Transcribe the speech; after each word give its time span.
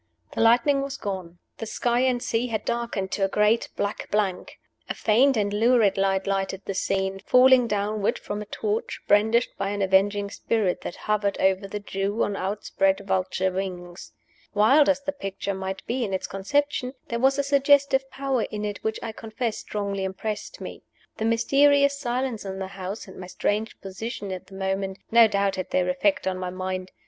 The 0.31 0.41
lightning 0.41 0.81
was 0.81 0.97
gone. 0.97 1.37
The 1.59 1.67
sky 1.67 1.99
and 1.99 2.23
sea 2.23 2.47
had 2.47 2.65
darkened 2.65 3.11
to 3.11 3.23
a 3.23 3.27
great 3.29 3.69
black 3.75 4.09
blank. 4.09 4.57
A 4.89 4.95
faint 4.95 5.37
and 5.37 5.53
lurid 5.53 5.95
light 5.95 6.25
lighted 6.25 6.63
the 6.65 6.73
scene, 6.73 7.19
falling 7.19 7.67
downward 7.67 8.17
from 8.17 8.41
a 8.41 8.47
torch, 8.47 8.99
brandished 9.07 9.51
by 9.59 9.69
an 9.69 9.83
avenging 9.83 10.31
Spirit 10.31 10.81
that 10.81 10.95
hovered 11.05 11.37
over 11.37 11.67
the 11.67 11.79
Jew 11.79 12.23
on 12.23 12.35
outspread 12.35 12.99
vulture 13.05 13.51
wings. 13.51 14.11
Wild 14.55 14.89
as 14.89 15.01
the 15.01 15.11
picture 15.11 15.53
might 15.53 15.85
be 15.85 16.03
in 16.03 16.15
its 16.15 16.25
conception, 16.25 16.95
there 17.09 17.19
was 17.19 17.37
a 17.37 17.43
suggestive 17.43 18.09
power 18.09 18.41
in 18.49 18.65
it 18.65 18.83
which 18.83 18.97
I 19.03 19.11
confess 19.11 19.59
strongly 19.59 20.03
impressed 20.03 20.59
me. 20.59 20.81
The 21.17 21.25
mysterious 21.25 21.99
silence 21.99 22.43
in 22.43 22.57
the 22.57 22.69
house, 22.69 23.07
and 23.07 23.19
my 23.19 23.27
strange 23.27 23.79
position 23.81 24.31
at 24.31 24.47
the 24.47 24.55
moment, 24.55 24.97
no 25.11 25.27
doubt 25.27 25.57
had 25.57 25.69
their 25.69 25.87
effect 25.89 26.25
on 26.25 26.39
my 26.39 26.49
mind. 26.49 26.89